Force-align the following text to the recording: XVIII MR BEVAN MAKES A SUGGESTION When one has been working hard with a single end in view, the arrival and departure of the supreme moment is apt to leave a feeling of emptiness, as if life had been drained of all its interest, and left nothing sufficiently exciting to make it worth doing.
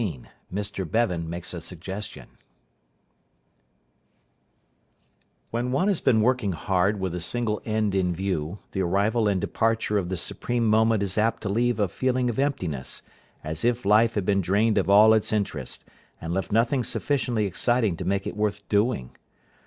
XVIII 0.01 0.23
MR 0.51 0.89
BEVAN 0.91 1.29
MAKES 1.29 1.53
A 1.53 1.61
SUGGESTION 1.61 2.25
When 5.51 5.71
one 5.71 5.89
has 5.89 6.01
been 6.01 6.21
working 6.23 6.53
hard 6.53 6.99
with 6.99 7.13
a 7.13 7.19
single 7.21 7.61
end 7.65 7.93
in 7.93 8.11
view, 8.15 8.57
the 8.71 8.81
arrival 8.81 9.27
and 9.27 9.39
departure 9.39 9.99
of 9.99 10.09
the 10.09 10.17
supreme 10.17 10.65
moment 10.65 11.03
is 11.03 11.19
apt 11.19 11.43
to 11.43 11.49
leave 11.49 11.79
a 11.79 11.87
feeling 11.87 12.31
of 12.31 12.39
emptiness, 12.39 13.03
as 13.43 13.63
if 13.63 13.85
life 13.85 14.15
had 14.15 14.25
been 14.25 14.41
drained 14.41 14.79
of 14.79 14.89
all 14.89 15.13
its 15.13 15.31
interest, 15.31 15.85
and 16.19 16.33
left 16.33 16.51
nothing 16.51 16.83
sufficiently 16.83 17.45
exciting 17.45 17.95
to 17.97 18.03
make 18.03 18.25
it 18.25 18.35
worth 18.35 18.67
doing. 18.69 19.15